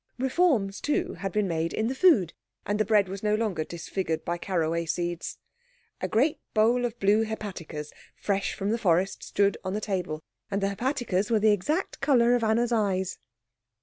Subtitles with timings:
[0.17, 2.33] Reforms, too, had been made in the food,
[2.65, 5.37] and the bread was no longer disfigured by caraway seeds.
[6.01, 10.59] A great bowl of blue hepaticas, fresh from the forest, stood on the table; and
[10.59, 13.19] the hepaticas were the exact colour of Anna's eyes.